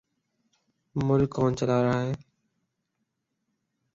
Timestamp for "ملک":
0.95-1.29